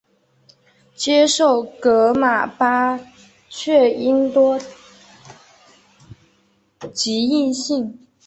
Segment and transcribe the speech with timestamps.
[0.95, 2.99] 接受噶玛巴
[3.49, 4.59] 却英多
[6.91, 7.99] 吉印信。